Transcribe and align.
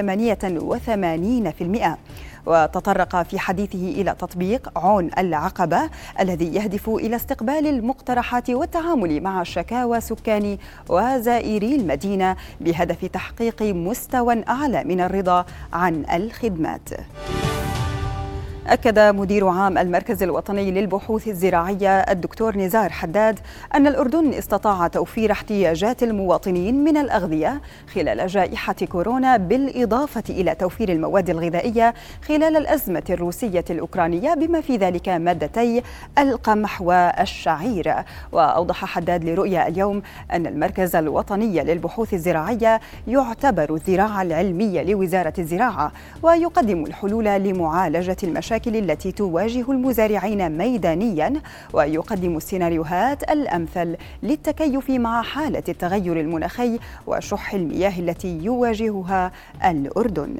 88% 0.78 1.98
وتطرق 2.46 3.22
في 3.22 3.38
حديثه 3.38 3.78
إلى 3.78 4.14
تطبيق 4.18 4.78
عون 4.78 5.10
العقبة 5.18 5.90
الذي 6.20 6.54
يهدف 6.54 6.88
إلى 6.88 7.16
استقبال 7.16 7.66
المقترحات 7.66 8.50
والتعامل 8.50 9.20
مع 9.20 9.42
شكاوى 9.42 10.00
سكان 10.00 10.58
وزائري 10.88 11.76
المدينة 11.76 12.36
بهدف 12.60 13.04
تحقيق 13.04 13.62
مستوى 13.62 14.44
أعلى 14.48 14.84
من 14.84 15.00
الرضا 15.00 15.44
عن 15.72 16.04
الخدمات. 16.12 16.88
أكد 18.74 18.98
مدير 18.98 19.48
عام 19.48 19.78
المركز 19.78 20.22
الوطني 20.22 20.70
للبحوث 20.70 21.28
الزراعية 21.28 21.98
الدكتور 22.00 22.56
نزار 22.56 22.90
حداد 22.90 23.38
أن 23.74 23.86
الأردن 23.86 24.32
استطاع 24.32 24.86
توفير 24.88 25.32
احتياجات 25.32 26.02
المواطنين 26.02 26.84
من 26.84 26.96
الأغذية 26.96 27.60
خلال 27.94 28.26
جائحة 28.26 28.74
كورونا 28.74 29.36
بالإضافة 29.36 30.22
إلى 30.30 30.54
توفير 30.54 30.88
المواد 30.88 31.30
الغذائية 31.30 31.94
خلال 32.28 32.56
الأزمة 32.56 33.02
الروسية 33.10 33.64
الأوكرانية 33.70 34.34
بما 34.34 34.60
في 34.60 34.76
ذلك 34.76 35.08
مادتي 35.08 35.82
القمح 36.18 36.82
والشعير. 36.82 37.94
وأوضح 38.32 38.84
حداد 38.84 39.24
لرؤيا 39.24 39.68
اليوم 39.68 40.02
أن 40.32 40.46
المركز 40.46 40.96
الوطني 40.96 41.64
للبحوث 41.64 42.14
الزراعية 42.14 42.80
يعتبر 43.08 43.74
الذراع 43.74 44.22
العلمية 44.22 44.82
لوزارة 44.82 45.34
الزراعة 45.38 45.92
ويقدم 46.22 46.84
الحلول 46.86 47.24
لمعالجة 47.24 48.16
المشاكل 48.22 48.63
المشاكل 48.66 48.90
التي 48.90 49.12
تواجه 49.12 49.70
المزارعين 49.70 50.58
ميدانيا 50.58 51.32
ويقدم 51.72 52.36
السيناريوهات 52.36 53.22
الأمثل 53.22 53.96
للتكيف 54.22 54.90
مع 54.90 55.22
حالة 55.22 55.62
التغير 55.68 56.20
المناخي 56.20 56.78
وشح 57.06 57.54
المياه 57.54 58.00
التي 58.00 58.38
يواجهها 58.42 59.32
الأردن. 59.64 60.36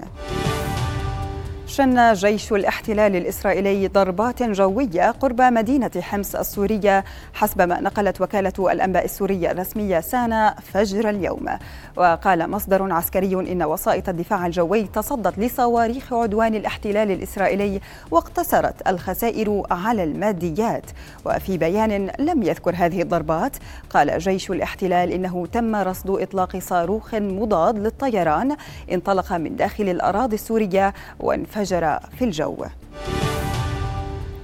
شن 1.75 2.13
جيش 2.13 2.53
الاحتلال 2.53 3.17
الإسرائيلي 3.17 3.89
ضربات 3.89 4.43
جوية 4.43 5.11
قرب 5.11 5.43
مدينة 5.43 5.91
حمص 6.01 6.35
السورية 6.35 7.05
حسب 7.35 7.63
ما 7.63 7.81
نقلت 7.81 8.21
وكالة 8.21 8.73
الأنباء 8.73 9.05
السورية 9.05 9.51
الرسمية 9.51 10.01
سانا 10.01 10.55
فجر 10.73 11.09
اليوم. 11.09 11.49
وقال 11.97 12.51
مصدر 12.51 12.93
عسكري 12.93 13.35
إن 13.53 13.63
وسائط 13.63 14.09
الدفاع 14.09 14.47
الجوي 14.47 14.83
تصدت 14.83 15.39
لصواريخ 15.39 16.13
عدوان 16.13 16.55
الاحتلال 16.55 17.11
الإسرائيلي 17.11 17.81
واقتصرت 18.11 18.89
الخسائر 18.89 19.63
على 19.71 20.05
الماديات. 20.05 20.91
وفي 21.27 21.59
بيان 21.59 22.11
لم 22.19 22.43
يذكر 22.43 22.75
هذه 22.77 23.03
الضربات 23.03 23.57
قال 23.91 24.19
جيش 24.19 24.51
الاحتلال 24.51 25.13
إنه 25.13 25.47
تم 25.47 25.77
رصد 25.77 26.11
إطلاق 26.11 26.57
صاروخ 26.59 27.15
مضاد 27.15 27.79
للطيران 27.79 28.57
انطلق 28.93 29.33
من 29.33 29.57
داخل 29.57 29.89
الأراضي 29.89 30.35
السورية 30.35 30.95
وانفجر 31.21 31.64
انفجر 31.65 31.99
في 32.19 32.25
الجو. 32.25 32.57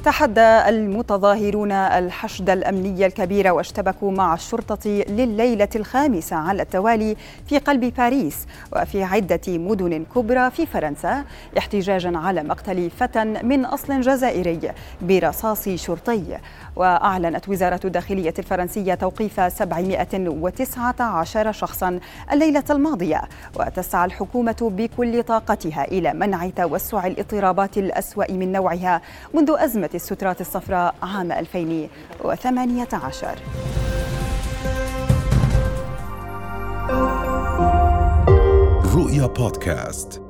تحدى 0.04 0.68
المتظاهرون 0.68 1.72
الحشد 1.72 2.50
الأمني 2.50 3.06
الكبير 3.06 3.52
واشتبكوا 3.52 4.12
مع 4.12 4.34
الشرطة 4.34 4.90
لليلة 5.08 5.68
الخامسة 5.76 6.36
على 6.36 6.62
التوالي 6.62 7.16
في 7.48 7.58
قلب 7.58 7.94
باريس 7.94 8.46
وفي 8.76 9.04
عدة 9.04 9.40
مدن 9.48 10.04
كبرى 10.14 10.50
في 10.50 10.66
فرنسا 10.66 11.24
احتجاجا 11.58 12.18
على 12.18 12.42
مقتل 12.42 12.90
فتى 12.90 13.24
من 13.24 13.64
أصل 13.64 14.00
جزائري 14.00 14.60
برصاص 15.02 15.68
شرطي. 15.68 16.38
وأعلنت 16.76 17.48
وزارة 17.48 17.80
الداخلية 17.84 18.34
الفرنسية 18.38 18.94
توقيف 18.94 19.40
719 19.40 21.52
شخصا 21.52 22.00
الليلة 22.32 22.64
الماضية. 22.70 23.22
وتسعى 23.56 24.04
الحكومة 24.04 24.72
بكل 24.76 25.22
طاقتها 25.22 25.84
إلى 25.84 26.14
منع 26.14 26.50
توسع 26.50 27.06
الاضطرابات 27.06 27.78
الأسوأ 27.78 28.32
من 28.32 28.52
نوعها 28.52 29.00
منذ 29.34 29.54
أزمة 29.58 29.89
السترات 29.94 30.40
الصفراء 30.40 30.94
عام 31.02 31.32
2018 31.32 33.38
رؤيا 38.94 39.26
بودكاست. 39.26 40.29